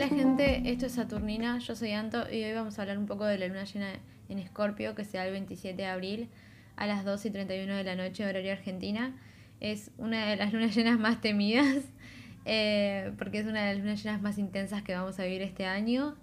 Hola 0.00 0.08
gente, 0.08 0.62
esto 0.64 0.86
es 0.86 0.92
Saturnina, 0.92 1.58
yo 1.58 1.76
soy 1.76 1.92
Anto 1.92 2.24
y 2.32 2.42
hoy 2.42 2.54
vamos 2.54 2.78
a 2.78 2.82
hablar 2.82 2.96
un 2.96 3.04
poco 3.04 3.26
de 3.26 3.36
la 3.36 3.48
luna 3.48 3.64
llena 3.64 3.92
en 4.30 4.38
Escorpio 4.38 4.94
que 4.94 5.04
será 5.04 5.26
el 5.26 5.32
27 5.32 5.76
de 5.76 5.84
abril 5.86 6.30
a 6.76 6.86
las 6.86 7.04
2 7.04 7.26
y 7.26 7.30
31 7.30 7.74
de 7.74 7.84
la 7.84 7.96
noche, 7.96 8.24
horario 8.24 8.50
argentina. 8.50 9.14
Es 9.60 9.90
una 9.98 10.28
de 10.28 10.36
las 10.36 10.54
lunas 10.54 10.74
llenas 10.74 10.98
más 10.98 11.20
temidas 11.20 11.84
eh, 12.46 13.12
porque 13.18 13.40
es 13.40 13.46
una 13.46 13.62
de 13.62 13.74
las 13.74 13.84
lunas 13.84 14.02
llenas 14.02 14.22
más 14.22 14.38
intensas 14.38 14.82
que 14.82 14.94
vamos 14.94 15.20
a 15.20 15.24
vivir 15.24 15.42
este 15.42 15.66
año 15.66 16.16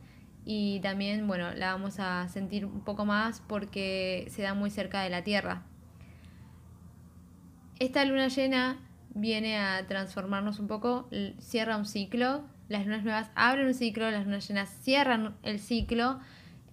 y 0.44 0.80
también, 0.80 1.28
bueno, 1.28 1.54
la 1.54 1.71
vamos 1.73 2.00
a 2.00 2.28
sentir 2.30 2.66
un 2.66 2.82
poco 2.82 3.05
más 3.05 3.44
porque 3.48 4.25
se 4.32 4.41
da 4.41 4.55
muy 4.55 4.71
cerca 4.71 5.04
de 5.04 5.12
la 5.12 5.23
Tierra. 5.23 5.62
Esta 7.78 8.04
luna 8.05 8.28
llena 8.30 8.80
viene 9.14 9.59
a 9.59 9.86
transformarnos 9.86 10.57
un 10.57 10.68
poco, 10.68 11.07
cierra 11.38 11.78
un 11.78 11.86
ciclo 11.86 12.56
las 12.70 12.86
lunas 12.86 13.04
nuevas 13.04 13.30
abren 13.35 13.67
un 13.67 13.73
ciclo, 13.73 14.09
las 14.12 14.26
lunas 14.26 14.48
llenas 14.48 14.70
cierran 14.81 15.35
el 15.44 15.59
ciclo 15.59 16.20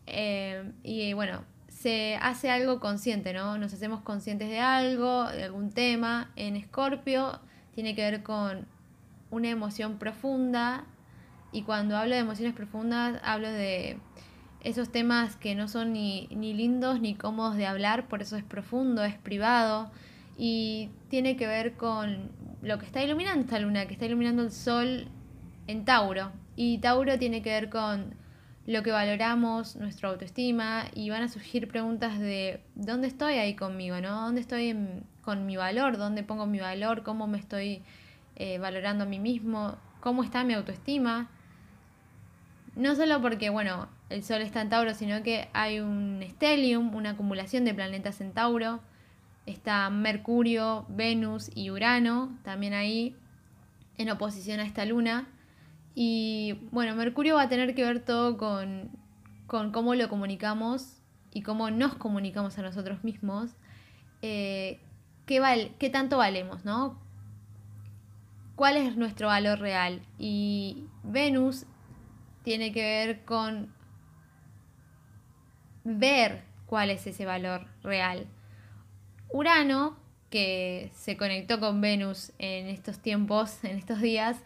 eh, 0.06 0.72
y 0.82 1.12
bueno, 1.12 1.44
se 1.68 2.16
hace 2.20 2.50
algo 2.50 2.80
consciente, 2.80 3.32
¿no? 3.32 3.58
Nos 3.58 3.72
hacemos 3.74 4.00
conscientes 4.00 4.48
de 4.48 4.60
algo, 4.60 5.28
de 5.28 5.44
algún 5.44 5.70
tema. 5.70 6.30
En 6.36 6.56
Escorpio 6.56 7.40
tiene 7.74 7.94
que 7.94 8.02
ver 8.02 8.22
con 8.22 8.66
una 9.30 9.50
emoción 9.50 9.98
profunda 9.98 10.84
y 11.52 11.62
cuando 11.62 11.96
hablo 11.96 12.14
de 12.14 12.20
emociones 12.20 12.54
profundas 12.54 13.20
hablo 13.22 13.50
de 13.50 13.98
esos 14.60 14.90
temas 14.90 15.36
que 15.36 15.54
no 15.54 15.68
son 15.68 15.92
ni, 15.92 16.26
ni 16.28 16.54
lindos 16.54 17.00
ni 17.00 17.14
cómodos 17.14 17.56
de 17.56 17.66
hablar, 17.66 18.08
por 18.08 18.22
eso 18.22 18.36
es 18.36 18.44
profundo, 18.44 19.04
es 19.04 19.18
privado 19.18 19.90
y 20.38 20.88
tiene 21.08 21.36
que 21.36 21.46
ver 21.46 21.74
con 21.74 22.30
lo 22.62 22.78
que 22.78 22.86
está 22.86 23.02
iluminando 23.02 23.42
esta 23.42 23.58
luna, 23.58 23.86
que 23.86 23.92
está 23.92 24.06
iluminando 24.06 24.42
el 24.42 24.50
sol 24.50 25.08
en 25.66 25.84
Tauro. 25.84 26.32
Y 26.56 26.78
Tauro 26.78 27.18
tiene 27.18 27.42
que 27.42 27.50
ver 27.50 27.70
con 27.70 28.14
lo 28.66 28.82
que 28.82 28.90
valoramos, 28.90 29.76
nuestra 29.76 30.08
autoestima, 30.08 30.86
y 30.94 31.10
van 31.10 31.22
a 31.22 31.28
surgir 31.28 31.68
preguntas 31.68 32.18
de 32.18 32.60
dónde 32.74 33.08
estoy 33.08 33.34
ahí 33.34 33.54
conmigo, 33.54 34.00
¿no? 34.00 34.22
¿Dónde 34.22 34.40
estoy 34.40 34.76
con 35.22 35.46
mi 35.46 35.56
valor? 35.56 35.98
¿Dónde 35.98 36.22
pongo 36.22 36.46
mi 36.46 36.60
valor? 36.60 37.02
¿Cómo 37.02 37.26
me 37.26 37.38
estoy 37.38 37.82
eh, 38.36 38.58
valorando 38.58 39.04
a 39.04 39.06
mí 39.06 39.18
mismo? 39.18 39.76
¿Cómo 40.00 40.22
está 40.22 40.44
mi 40.44 40.54
autoestima? 40.54 41.28
No 42.76 42.94
solo 42.94 43.20
porque, 43.20 43.50
bueno, 43.50 43.88
el 44.08 44.24
Sol 44.24 44.42
está 44.42 44.62
en 44.62 44.68
Tauro, 44.70 44.94
sino 44.94 45.22
que 45.22 45.48
hay 45.52 45.80
un 45.80 46.24
stellium, 46.28 46.94
una 46.94 47.10
acumulación 47.10 47.64
de 47.64 47.74
planetas 47.74 48.20
en 48.20 48.32
Tauro. 48.32 48.80
Está 49.46 49.90
Mercurio, 49.90 50.86
Venus 50.88 51.50
y 51.54 51.70
Urano 51.70 52.36
también 52.42 52.72
ahí 52.72 53.14
en 53.98 54.10
oposición 54.10 54.60
a 54.60 54.64
esta 54.64 54.84
luna. 54.86 55.28
Y 55.94 56.68
bueno, 56.72 56.94
Mercurio 56.96 57.36
va 57.36 57.42
a 57.42 57.48
tener 57.48 57.74
que 57.74 57.84
ver 57.84 58.04
todo 58.04 58.36
con, 58.36 58.90
cómo 59.46 59.94
lo 59.94 60.08
comunicamos 60.08 61.00
y 61.32 61.42
cómo 61.42 61.70
nos 61.70 61.94
comunicamos 61.94 62.58
a 62.58 62.62
nosotros 62.62 63.04
mismos. 63.04 63.50
Eh, 64.22 64.80
¿qué, 65.26 65.72
¿Qué 65.78 65.90
tanto 65.90 66.18
valemos, 66.18 66.64
no? 66.64 67.00
¿Cuál 68.56 68.76
es 68.76 68.96
nuestro 68.96 69.28
valor 69.28 69.58
real? 69.58 70.02
Y 70.18 70.84
Venus 71.02 71.66
tiene 72.42 72.72
que 72.72 72.82
ver 72.82 73.24
con 73.24 73.72
ver 75.84 76.44
cuál 76.66 76.90
es 76.90 77.06
ese 77.06 77.26
valor 77.26 77.66
real. 77.82 78.26
Urano, 79.30 79.96
que 80.30 80.90
se 80.94 81.16
conectó 81.16 81.60
con 81.60 81.80
Venus 81.80 82.32
en 82.38 82.68
estos 82.68 82.98
tiempos, 82.98 83.58
en 83.64 83.76
estos 83.76 84.00
días, 84.00 84.42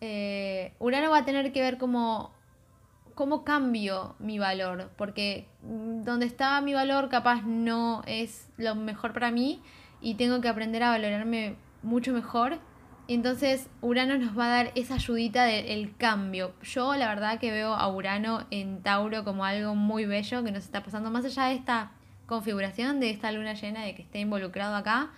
eh, 0.00 0.74
Urano 0.78 1.10
va 1.10 1.18
a 1.18 1.24
tener 1.24 1.52
que 1.52 1.60
ver 1.60 1.78
cómo, 1.78 2.32
cómo 3.14 3.44
cambio 3.44 4.14
mi 4.18 4.38
valor, 4.38 4.90
porque 4.96 5.48
donde 5.62 6.26
estaba 6.26 6.60
mi 6.60 6.74
valor 6.74 7.08
capaz 7.08 7.42
no 7.42 8.02
es 8.06 8.48
lo 8.56 8.74
mejor 8.74 9.12
para 9.12 9.30
mí 9.30 9.62
y 10.00 10.14
tengo 10.14 10.40
que 10.40 10.48
aprender 10.48 10.82
a 10.82 10.90
valorarme 10.90 11.56
mucho 11.82 12.12
mejor. 12.12 12.58
Entonces 13.08 13.70
Urano 13.80 14.18
nos 14.18 14.36
va 14.36 14.46
a 14.46 14.48
dar 14.48 14.72
esa 14.74 14.94
ayudita 14.94 15.44
del 15.44 15.96
cambio. 15.96 16.54
Yo 16.62 16.94
la 16.96 17.08
verdad 17.08 17.38
que 17.38 17.52
veo 17.52 17.74
a 17.74 17.88
Urano 17.88 18.46
en 18.50 18.82
Tauro 18.82 19.24
como 19.24 19.44
algo 19.44 19.74
muy 19.74 20.04
bello 20.06 20.42
que 20.42 20.50
nos 20.50 20.64
está 20.64 20.82
pasando 20.82 21.10
más 21.10 21.24
allá 21.24 21.44
de 21.46 21.54
esta 21.54 21.92
configuración, 22.26 22.98
de 23.00 23.10
esta 23.10 23.30
luna 23.32 23.54
llena, 23.54 23.82
de 23.82 23.94
que 23.94 24.02
esté 24.02 24.18
involucrado 24.18 24.74
acá. 24.74 25.10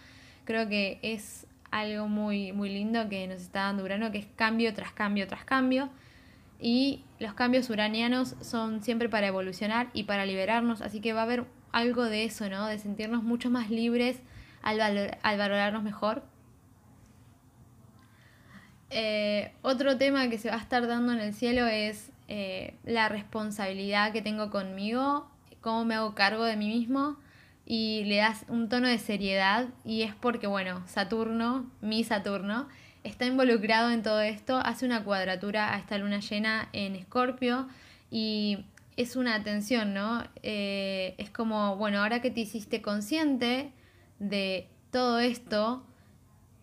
Creo 0.45 0.69
que 0.69 1.01
es 1.03 1.48
algo 1.71 2.09
muy, 2.09 2.53
muy 2.53 2.69
lindo 2.69 3.09
que 3.09 3.27
nos 3.27 3.41
está 3.41 3.65
dando 3.65 3.85
Urano, 3.85 4.11
que 4.11 4.19
es 4.19 4.27
cambio 4.37 4.73
tras 4.75 4.93
cambio 4.93 5.27
tras 5.27 5.45
cambio. 5.45 5.91
Y 6.61 7.05
los 7.19 7.35
cambios 7.35 7.71
uranianos 7.71 8.35
son 8.41 8.83
siempre 8.83 9.09
para 9.09 9.29
evolucionar 9.29 9.89
y 9.93 10.05
para 10.05 10.27
liberarnos, 10.27 10.83
así 10.83 11.01
que 11.01 11.13
va 11.13 11.21
a 11.21 11.25
haber 11.25 11.45
algo 11.71 12.05
de 12.05 12.25
eso, 12.25 12.49
¿no? 12.49 12.67
De 12.67 12.79
sentirnos 12.79 13.23
mucho 13.23 13.51
más 13.51 13.71
libres 13.71 14.21
al, 14.63 14.81
al 14.81 15.39
valorarnos 15.39 15.83
mejor. 15.83 16.25
Eh, 18.91 19.53
otro 19.63 19.99
tema 19.99 20.29
que 20.29 20.39
se 20.39 20.49
va 20.49 20.57
a 20.57 20.61
estar 20.61 20.87
dando 20.87 21.13
en 21.13 21.21
el 21.21 21.35
cielo 21.35 21.67
es 21.67 22.11
eh, 22.27 22.75
la 22.85 23.09
responsabilidad 23.09 24.13
que 24.13 24.23
tengo 24.23 24.51
conmigo, 24.51 25.31
cómo 25.61 25.85
me 25.85 25.95
hago 25.95 26.15
cargo 26.15 26.45
de 26.45 26.57
mí 26.57 26.69
mismo 26.69 27.19
y 27.71 28.05
le 28.07 28.17
das 28.17 28.47
un 28.49 28.71
tono 28.71 28.89
de 28.89 28.97
seriedad 28.97 29.69
y 29.85 30.01
es 30.01 30.15
porque, 30.15 30.47
bueno, 30.47 30.83
Saturno, 30.87 31.71
mi 31.83 32.03
Saturno, 32.03 32.67
está 33.05 33.27
involucrado 33.27 33.91
en 33.91 34.03
todo 34.03 34.23
esto, 34.23 34.57
hace 34.57 34.87
una 34.87 35.05
cuadratura 35.05 35.75
a 35.75 35.79
esta 35.79 35.99
luna 35.99 36.21
llena 36.21 36.71
en 36.73 36.97
Escorpio 36.97 37.69
y 38.11 38.65
es 38.97 39.17
una 39.17 39.35
atención, 39.35 39.93
¿no? 39.93 40.25
Eh, 40.43 41.15
es 41.19 41.29
como, 41.29 41.77
bueno, 41.77 41.99
ahora 42.01 42.23
que 42.23 42.31
te 42.31 42.41
hiciste 42.41 42.81
consciente 42.81 43.71
de 44.19 44.67
todo 44.91 45.19
esto, 45.19 45.85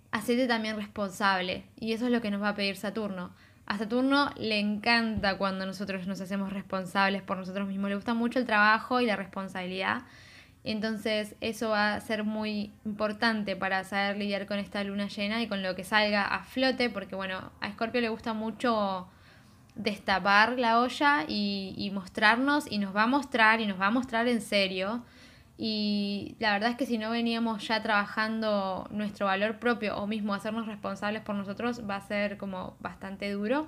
hacete 0.10 0.48
también 0.48 0.76
responsable 0.76 1.66
y 1.80 1.94
eso 1.94 2.08
es 2.08 2.12
lo 2.12 2.20
que 2.20 2.32
nos 2.32 2.42
va 2.42 2.50
a 2.50 2.56
pedir 2.56 2.78
Saturno. 2.78 3.30
A 3.68 3.78
Saturno 3.78 4.32
le 4.38 4.58
encanta 4.58 5.38
cuando 5.38 5.68
nosotros 5.68 6.08
nos 6.08 6.20
hacemos 6.20 6.52
responsables 6.52 7.22
por 7.22 7.38
nosotros 7.38 7.68
mismos, 7.68 7.90
le 7.90 7.96
gusta 7.96 8.16
mucho 8.16 8.40
el 8.40 8.48
trabajo 8.48 9.02
y 9.02 9.06
la 9.06 9.16
responsabilidad 9.16 10.02
entonces 10.72 11.36
eso 11.42 11.70
va 11.70 11.94
a 11.94 12.00
ser 12.02 12.24
muy 12.24 12.72
importante 12.86 13.56
para 13.56 13.84
saber 13.84 14.18
lidiar 14.18 14.48
con 14.48 14.58
esta 14.58 14.84
luna 14.84 15.08
llena 15.08 15.42
y 15.44 15.48
con 15.48 15.62
lo 15.62 15.76
que 15.76 15.84
salga 15.84 16.26
a 16.26 16.44
flote, 16.44 16.90
porque 16.90 17.16
bueno, 17.16 17.52
a 17.62 17.72
Scorpio 17.72 18.02
le 18.02 18.10
gusta 18.10 18.34
mucho 18.34 19.08
destapar 19.76 20.58
la 20.58 20.80
olla 20.80 21.26
y, 21.28 21.92
mostrarnos 21.94 22.66
y 22.70 22.80
nos 22.80 22.96
va 22.96 23.04
a 23.04 23.08
mostrar 23.08 23.62
y 23.62 23.68
nos 23.68 23.80
va 23.80 23.88
a 23.88 23.92
mostrar 23.92 24.28
en 24.28 24.42
serio. 24.42 25.04
Y 25.56 26.36
la 26.40 26.54
verdad 26.54 26.72
es 26.72 26.78
que 26.78 26.88
si 26.88 26.98
no 26.98 27.12
veníamos 27.12 27.66
ya 27.68 27.84
trabajando 27.84 28.88
nuestro 28.90 29.28
valor 29.28 29.60
propio 29.60 29.96
o 29.98 30.08
mismo 30.08 30.34
hacernos 30.34 30.66
responsables 30.66 31.22
por 31.22 31.36
nosotros 31.36 31.84
va 31.88 31.98
a 31.98 32.02
ser 32.02 32.38
como 32.38 32.76
bastante 32.80 33.32
duro. 33.32 33.68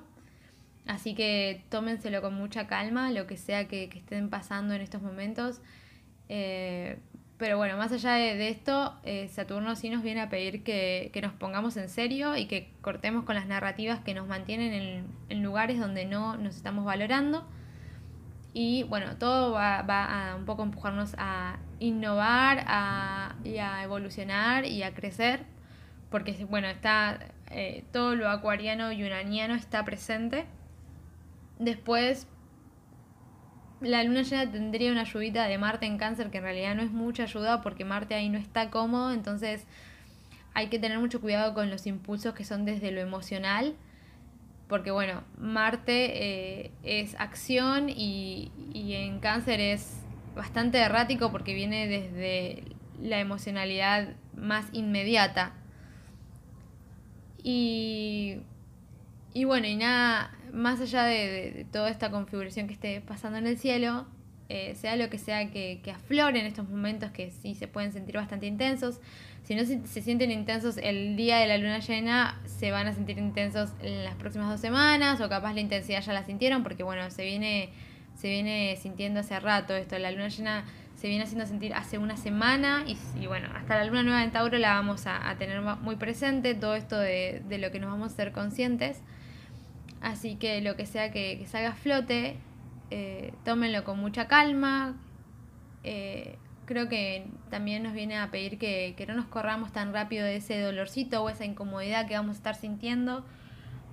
Así 0.88 1.14
que 1.14 1.64
tómenselo 1.70 2.22
con 2.22 2.34
mucha 2.34 2.66
calma, 2.66 3.12
lo 3.12 3.28
que 3.28 3.38
sea 3.38 3.68
que 3.68 3.84
estén 3.94 4.30
pasando 4.32 4.74
en 4.74 4.82
estos 4.82 5.04
momentos. 5.04 5.62
Eh, 6.30 7.00
pero 7.38 7.58
bueno, 7.58 7.78
más 7.78 7.92
allá 7.92 8.14
de, 8.14 8.50
esto, 8.50 8.96
eh, 9.04 9.28
Saturno 9.28 9.76
sí 9.76 9.92
nos 9.92 10.02
viene 10.02 10.22
a 10.22 10.30
pedir 10.30 10.64
que, 10.64 11.12
nos 11.22 11.34
pongamos 11.34 11.78
en 11.78 11.88
serio 11.88 12.36
y 12.36 12.48
que 12.48 12.72
cortemos 12.82 13.26
con 13.26 13.36
las 13.36 13.46
narrativas 13.46 14.00
que 14.00 14.16
nos 14.16 14.28
mantienen 14.28 15.06
en, 15.30 15.44
lugares 15.44 15.80
donde 15.80 16.06
no 16.06 16.36
nos 16.38 16.56
estamos 16.56 16.84
valorando. 16.84 17.48
Y 18.54 18.84
bueno, 18.84 19.18
todo 19.18 19.52
va, 19.52 19.82
a 20.32 20.36
un 20.36 20.46
poco 20.46 20.64
empujarnos 20.64 21.14
a 21.20 21.60
innovar 21.80 22.64
a, 22.68 23.36
y 23.44 23.58
a 23.58 23.84
evolucionar 23.84 24.66
y 24.66 24.82
a 24.82 24.96
crecer. 24.96 25.46
Porque 26.10 26.44
bueno, 26.46 26.68
está 26.68 27.20
eh, 27.52 27.84
todo 27.92 28.16
lo 28.16 28.30
acuariano 28.30 28.92
y 28.92 29.04
uraniano 29.04 29.54
está 29.54 29.86
presente. 29.86 30.46
Después 31.60 32.28
la 33.82 34.04
luna 34.04 34.24
llena 34.24 34.52
tendría 34.52 34.92
una 34.92 35.02
ayudita 35.02 35.48
de 35.48 35.58
Marte 35.58 35.86
en 35.86 35.98
cáncer 35.98 36.32
que 36.32 36.38
en 36.38 36.44
realidad 36.44 36.76
no 36.76 36.82
es 36.82 36.92
mucha 36.92 37.24
ayuda 37.24 37.62
porque 37.62 37.86
Marte 37.86 38.16
ahí 38.16 38.30
no 38.30 38.38
está 38.38 38.70
cómodo, 38.70 39.14
entonces 39.14 39.66
hay 40.54 40.68
que 40.68 40.80
tener 40.80 41.00
mucho 41.00 41.22
cuidado 41.22 41.54
con 41.54 41.70
los 41.70 41.86
impulsos 41.86 42.34
que 42.34 42.44
son 42.44 42.66
desde 42.66 42.92
lo 42.92 43.02
emocional, 43.02 43.76
porque 44.68 44.92
bueno, 44.92 45.24
Marte 45.38 46.64
eh, 46.66 46.72
es 46.84 47.16
acción 47.20 47.90
y, 47.90 48.52
y 48.74 48.94
en 48.94 49.20
cáncer 49.20 49.60
es 49.60 50.04
bastante 50.36 50.80
errático 50.80 51.32
porque 51.32 51.54
viene 51.54 51.88
desde 51.88 52.64
la 53.02 53.20
emocionalidad 53.20 54.10
más 54.36 54.66
inmediata. 54.74 55.54
Y, 57.44 58.40
y 59.34 59.44
bueno, 59.46 59.68
y 59.68 59.76
nada, 59.76 60.32
más 60.54 60.82
allá 60.82 61.04
de, 61.04 61.66
toda 61.72 61.90
esta 61.90 62.12
configuración 62.12 62.68
que 62.68 62.74
esté 62.74 63.02
pasando 63.02 63.38
en 63.38 63.48
el 63.48 63.58
cielo, 63.58 64.06
eh, 64.50 64.76
sea 64.76 64.96
lo 64.96 65.10
que 65.10 65.18
sea 65.18 65.52
que, 65.52 65.82
que 65.84 65.92
aflore 65.92 66.40
en 66.40 66.46
estos 66.46 66.70
momentos 66.70 67.12
que 67.12 67.32
sí 67.32 67.54
se 67.56 67.68
pueden 67.68 67.92
sentir 67.92 68.16
bastante 68.16 68.46
intensos. 68.48 69.00
Si 69.44 69.56
no 69.56 69.66
se, 69.66 69.86
se, 69.88 70.02
sienten 70.02 70.32
intensos 70.32 70.78
el 70.78 71.16
día 71.16 71.38
de 71.38 71.48
la 71.48 71.58
luna 71.58 71.80
llena, 71.80 72.42
se 72.46 72.72
van 72.72 72.88
a 72.88 72.94
sentir 72.94 73.18
intensos 73.18 73.70
en 73.82 74.04
las 74.04 74.16
próximas 74.16 74.50
dos 74.50 74.60
semanas 74.60 75.22
o 75.22 75.30
capaz 75.30 75.54
la 75.54 75.62
intensidad 75.62 76.02
ya 76.02 76.14
la 76.14 76.24
sintieron 76.24 76.64
porque 76.64 76.84
bueno, 76.84 77.10
se 77.12 77.24
viene, 77.24 77.70
se 78.16 78.30
viene 78.30 78.78
sintiendo 78.82 79.22
hace 79.22 79.40
rato 79.40 79.76
esto. 79.76 79.98
La 80.00 80.12
luna 80.12 80.30
llena 80.30 80.66
se 80.98 81.08
viene 81.08 81.24
haciendo 81.24 81.46
sentir 81.46 81.74
hace 81.76 82.00
una 82.00 82.18
semana 82.18 82.84
y, 82.88 83.28
bueno, 83.28 83.50
hasta 83.56 83.78
la 83.78 83.86
luna 83.86 84.02
nueva 84.02 84.24
en 84.24 84.32
Tauro 84.32 84.58
la 84.58 84.74
vamos 84.74 85.06
a, 85.06 85.36
tener 85.38 85.62
muy 85.62 85.96
presente, 85.96 86.56
todo 86.56 86.74
esto 86.76 86.98
de, 86.98 87.44
de, 87.48 87.60
lo 87.60 87.72
que 87.72 87.80
nos 87.80 87.92
vamos 87.92 88.14
a 88.14 88.16
ser 88.16 88.32
conscientes. 88.32 89.02
Así 90.02 90.36
que 90.36 90.62
lo 90.62 90.76
que 90.76 90.86
sea 90.86 91.12
que, 91.12 91.38
que 91.40 91.48
salga 91.48 91.70
a 91.70 91.76
flote, 91.76 92.38
eh, 92.92 93.34
tómenlo 93.44 93.84
con 93.84 94.00
mucha 94.00 94.28
calma. 94.28 94.96
Eh, 95.84 96.38
creo 96.66 96.90
que 96.90 97.26
también 97.50 97.84
nos 97.84 97.94
viene 97.94 98.18
a 98.18 98.30
pedir 98.30 98.58
que, 98.60 98.94
que 98.98 99.06
no 99.06 99.14
nos 99.14 99.26
corramos 99.26 99.72
tan 99.72 99.94
rápido 99.94 100.26
de 100.26 100.38
ese 100.38 100.60
dolorcito 100.62 101.24
o 101.24 101.30
esa 101.30 101.46
incomodidad 101.46 102.08
que 102.08 102.16
vamos 102.16 102.36
a 102.36 102.38
estar 102.38 102.56
sintiendo, 102.56 103.26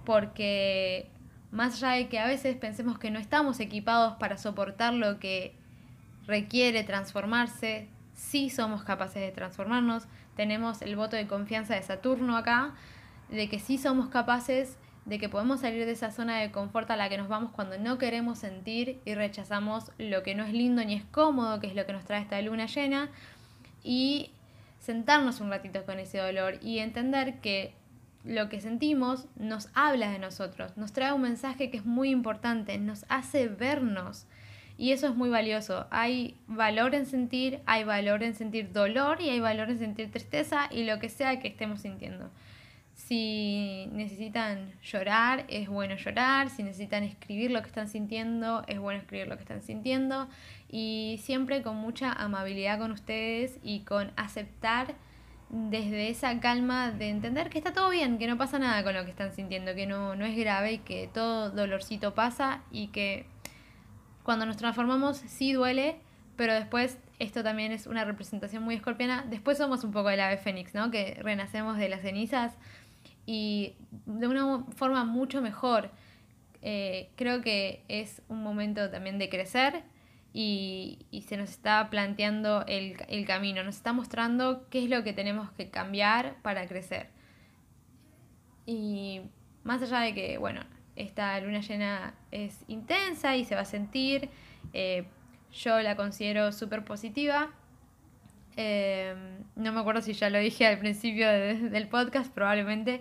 porque 0.05 1.09
más 1.53 1.83
allá 1.83 1.97
de 1.97 2.09
que 2.09 2.19
a 2.19 2.27
veces 2.27 2.57
pensemos 2.57 2.99
que 2.99 3.13
no 3.13 3.21
estamos 3.21 3.61
equipados 3.61 4.15
para 4.15 4.37
soportar 4.37 4.93
lo 4.93 5.21
que 5.21 5.55
requiere 6.27 6.83
transformarse, 6.83 7.89
sí 8.13 8.51
somos 8.51 8.83
capaces 8.83 9.23
de 9.23 9.31
transformarnos, 9.31 10.05
tenemos 10.37 10.83
el 10.83 10.97
voto 10.97 11.15
de 11.15 11.29
confianza 11.29 11.75
de 11.77 11.83
Saturno 11.83 12.37
acá, 12.37 12.75
de 13.31 13.49
que 13.49 13.61
sí 13.61 13.79
somos 13.79 14.09
capaces 14.09 14.77
de 15.07 15.19
que 15.19 15.29
podemos 15.29 15.61
salir 15.61 15.85
de 15.85 15.93
esa 15.93 16.11
zona 16.11 16.39
de 16.39 16.51
confort 16.51 16.91
a 16.91 16.97
la 16.97 17.09
que 17.09 17.19
nos 17.19 17.29
vamos 17.29 17.53
cuando 17.53 17.79
no 17.79 17.99
queremos 17.99 18.39
sentir 18.39 19.01
y 19.05 19.15
rechazamos 19.15 19.93
lo 19.99 20.23
que 20.23 20.35
no 20.35 20.45
es 20.45 20.53
lindo 20.53 20.85
ni 20.85 20.95
es 20.95 21.05
cómodo, 21.05 21.61
que 21.61 21.67
es 21.67 21.75
lo 21.75 21.85
que 21.85 21.93
nos 21.93 22.05
trae 22.05 22.23
esta 22.23 22.41
luna 22.41 22.67
llena, 22.67 23.11
y 23.83 24.31
sentarnos 24.81 25.41
un 25.41 25.51
ratito 25.51 25.85
con 25.85 25.99
ese 25.99 26.19
dolor 26.19 26.59
y 26.63 26.79
entender 26.79 27.41
que 27.41 27.75
lo 28.25 28.49
que 28.49 28.61
sentimos 28.61 29.27
nos 29.37 29.69
habla 29.75 30.11
de 30.11 30.19
nosotros, 30.19 30.77
nos 30.77 30.93
trae 30.93 31.13
un 31.13 31.23
mensaje 31.23 31.71
que 31.71 31.77
es 31.77 31.85
muy 31.85 32.11
importante, 32.11 32.79
nos 32.79 33.05
hace 33.09 33.49
vernos. 33.49 34.27
Y 34.77 34.91
eso 34.91 35.07
es 35.07 35.15
muy 35.15 35.29
valioso. 35.29 35.87
Hay 35.91 36.37
valor 36.49 36.97
en 36.97 37.07
sentir, 37.07 37.61
hay 37.65 37.85
valor 37.85 38.25
en 38.25 38.35
sentir 38.35 38.73
dolor 38.73 39.21
y 39.21 39.29
hay 39.29 39.39
valor 39.39 39.71
en 39.71 39.79
sentir 39.79 40.11
tristeza 40.11 40.69
y 40.71 40.85
lo 40.85 40.99
que 40.99 41.09
sea 41.09 41.39
que 41.39 41.47
estemos 41.47 41.83
sintiendo. 41.83 42.31
Si 42.95 43.89
necesitan 43.93 44.73
llorar, 44.83 45.45
es 45.49 45.69
bueno 45.69 45.97
llorar. 45.97 46.49
Si 46.49 46.63
necesitan 46.63 47.03
escribir 47.03 47.51
lo 47.51 47.61
que 47.61 47.69
están 47.69 47.89
sintiendo, 47.89 48.65
es 48.69 48.79
bueno 48.79 49.01
escribir 49.01 49.29
lo 49.29 49.37
que 49.37 49.43
están 49.43 49.63
sintiendo. 49.63 50.29
Y 50.71 51.21
siempre 51.23 51.63
con 51.63 51.77
mucha 51.77 52.13
amabilidad 52.13 52.79
con 52.79 52.93
ustedes 52.93 53.59
y 53.63 53.81
con 53.81 54.13
aceptar 54.17 54.95
desde 55.51 56.09
esa 56.09 56.41
calma 56.41 56.91
de 56.91 57.11
entender 57.11 57.51
que 57.51 57.59
está 57.59 57.73
todo 57.73 57.91
bien, 57.91 58.19
que 58.19 58.27
no 58.27 58.39
pasa 58.39 58.59
nada 58.59 58.83
con 58.83 58.95
lo 58.95 59.05
que 59.05 59.11
están 59.11 59.33
sintiendo, 59.33 59.75
que 59.75 59.87
no, 59.87 60.17
no 60.17 60.25
es 60.25 60.37
grave 60.37 60.73
y 60.73 60.79
que 60.79 61.09
todo 61.13 61.51
dolorcito 61.51 62.15
pasa 62.15 62.63
y 62.71 62.89
que 62.89 63.27
cuando 64.23 64.47
nos 64.47 64.57
transformamos 64.57 65.19
sí 65.19 65.53
duele, 65.53 65.97
pero 66.37 66.55
después 66.55 66.99
esto 67.19 67.45
también 67.45 67.71
es 67.71 67.87
una 67.87 68.05
representación 68.05 68.63
muy 68.63 68.75
escorpiana. 68.75 69.25
Después 69.29 69.59
somos 69.59 69.85
un 69.85 69.93
poco 69.93 70.11
el 70.11 70.21
ave 70.21 70.37
fénix, 70.39 70.75
¿no? 70.75 70.91
Que 70.91 71.19
renacemos 71.23 71.77
de 71.77 71.89
las 71.89 72.01
cenizas 72.01 72.57
y 73.27 73.75
de 74.07 74.27
una 74.29 74.65
forma 74.77 75.05
mucho 75.05 75.41
mejor. 75.41 75.91
Eh, 76.63 77.11
creo 77.17 77.43
que 77.43 77.85
es 77.89 78.23
un 78.29 78.43
momento 78.43 78.91
también 78.91 79.19
de 79.19 79.29
crecer 79.29 79.83
y, 80.33 81.07
se 81.27 81.37
nos 81.37 81.51
está 81.51 81.91
planteando 81.91 82.65
el, 82.67 82.97
el, 83.09 83.27
camino, 83.27 83.63
nos 83.63 83.77
está 83.77 83.93
mostrando 83.93 84.67
qué 84.71 84.85
es 84.85 84.91
lo 84.91 85.05
que 85.05 85.13
tenemos 85.13 85.51
que 85.53 85.71
cambiar 85.71 86.37
para 86.43 86.67
crecer. 86.67 87.09
Y 88.67 89.21
más 89.63 89.83
allá 89.83 90.01
de 90.01 90.15
que, 90.15 90.39
bueno, 90.39 90.63
esta 90.97 91.39
luna 91.41 91.61
llena 91.61 92.15
es 92.31 92.65
intensa 92.69 93.37
y 93.37 93.45
se 93.45 93.55
va 93.55 93.63
a 93.63 93.67
sentir, 93.67 94.29
eh, 94.73 95.05
yo 95.53 95.81
la 95.81 95.97
considero 95.97 96.53
súper 96.53 96.85
positiva. 96.85 97.51
Eh, 98.57 99.15
no 99.57 99.73
me 99.73 99.81
acuerdo 99.81 100.03
si 100.03 100.13
ya 100.13 100.31
lo 100.31 100.39
dije 100.39 100.67
al 100.67 100.79
principio 100.79 101.29
del 101.29 101.89
podcast, 101.89 102.33
probablemente. 102.33 103.01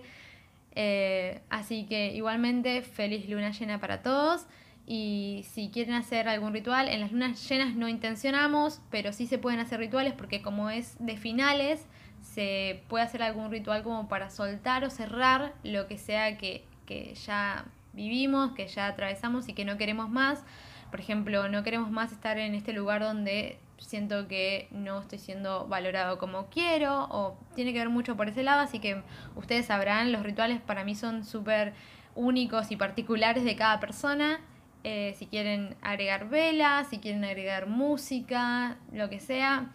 Eh, 0.76 1.40
así 1.50 1.86
que 1.86 2.14
igualmente 2.14 2.82
feliz 2.82 3.28
luna 3.28 3.50
llena 3.50 3.80
para 3.80 4.02
todos. 4.02 4.46
Y 4.86 5.44
si 5.48 5.70
quieren 5.70 5.94
hacer 5.94 6.28
algún 6.28 6.52
ritual, 6.52 6.88
en 6.88 7.00
las 7.00 7.12
lunas 7.12 7.48
llenas 7.48 7.74
no 7.74 7.88
intencionamos, 7.88 8.80
pero 8.90 9.12
sí 9.12 9.26
se 9.26 9.38
pueden 9.38 9.60
hacer 9.60 9.80
rituales 9.80 10.12
porque 10.12 10.42
como 10.42 10.68
es 10.68 10.96
de 10.98 11.16
finales, 11.16 11.86
se 12.20 12.82
puede 12.88 13.04
hacer 13.04 13.22
algún 13.22 13.50
ritual 13.50 13.82
como 13.82 14.08
para 14.08 14.28
soltar 14.28 14.84
o 14.84 14.90
cerrar 14.90 15.54
lo 15.62 15.86
que 15.86 15.96
sea 15.96 16.36
que, 16.36 16.64
que 16.86 17.14
ya 17.14 17.64
vivimos, 17.94 18.52
que 18.52 18.66
ya 18.66 18.86
atravesamos 18.88 19.48
y 19.48 19.54
que 19.54 19.64
no 19.64 19.78
queremos 19.78 20.10
más. 20.10 20.44
Por 20.90 21.00
ejemplo, 21.00 21.48
no 21.48 21.62
queremos 21.62 21.90
más 21.90 22.12
estar 22.12 22.38
en 22.38 22.54
este 22.54 22.72
lugar 22.72 23.00
donde 23.00 23.58
siento 23.84 24.28
que 24.28 24.68
no 24.70 25.00
estoy 25.00 25.18
siendo 25.18 25.66
valorado 25.66 26.18
como 26.18 26.46
quiero 26.46 27.04
o 27.10 27.38
tiene 27.54 27.72
que 27.72 27.78
ver 27.78 27.90
mucho 27.90 28.16
por 28.16 28.28
ese 28.28 28.42
lado, 28.42 28.60
así 28.60 28.78
que 28.78 29.02
ustedes 29.36 29.66
sabrán, 29.66 30.12
los 30.12 30.22
rituales 30.22 30.60
para 30.60 30.84
mí 30.84 30.94
son 30.94 31.24
súper 31.24 31.74
únicos 32.14 32.70
y 32.70 32.76
particulares 32.76 33.44
de 33.44 33.56
cada 33.56 33.80
persona. 33.80 34.40
Eh, 34.84 35.14
si 35.16 35.26
quieren 35.26 35.76
agregar 35.80 36.28
velas, 36.28 36.88
si 36.88 36.98
quieren 36.98 37.24
agregar 37.24 37.66
música, 37.66 38.76
lo 38.92 39.08
que 39.08 39.18
sea. 39.18 39.70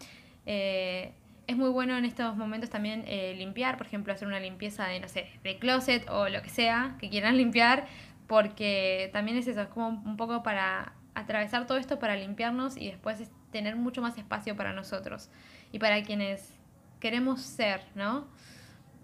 Eh, 0.46 1.12
es 1.46 1.56
muy 1.56 1.70
bueno 1.70 1.96
en 1.96 2.04
estos 2.04 2.36
momentos 2.36 2.70
también 2.70 3.04
eh, 3.08 3.34
limpiar, 3.36 3.76
por 3.76 3.86
ejemplo, 3.86 4.12
hacer 4.12 4.28
una 4.28 4.38
limpieza 4.38 4.86
de, 4.86 5.00
no 5.00 5.08
sé, 5.08 5.28
de 5.42 5.58
closet 5.58 6.08
o 6.08 6.28
lo 6.28 6.42
que 6.42 6.48
sea 6.48 6.96
que 7.00 7.10
quieran 7.10 7.36
limpiar, 7.38 7.86
porque 8.28 9.10
también 9.12 9.36
es 9.36 9.48
eso, 9.48 9.62
es 9.62 9.68
como 9.68 9.88
un 9.88 10.16
poco 10.16 10.44
para 10.44 10.92
atravesar 11.14 11.66
todo 11.66 11.78
esto, 11.78 11.98
para 11.98 12.14
limpiarnos 12.14 12.76
y 12.76 12.86
después 12.86 13.20
tener 13.50 13.76
mucho 13.76 14.02
más 14.02 14.16
espacio 14.18 14.56
para 14.56 14.72
nosotros 14.72 15.28
y 15.72 15.78
para 15.78 16.02
quienes 16.02 16.52
queremos 17.00 17.40
ser, 17.40 17.82
¿no? 17.94 18.26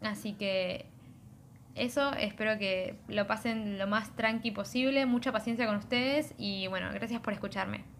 Así 0.03 0.35
que 0.35 0.87
eso, 1.75 2.13
espero 2.15 2.59
que 2.59 2.97
lo 3.09 3.27
pasen 3.27 3.79
lo 3.79 3.87
más 3.87 4.15
tranqui 4.17 4.51
posible, 4.51 5.07
mucha 5.07 5.33
paciencia 5.33 5.67
con 5.67 5.77
ustedes 5.77 6.35
y 6.39 6.67
bueno, 6.69 6.89
gracias 6.93 7.21
por 7.21 7.33
escucharme. 7.33 7.96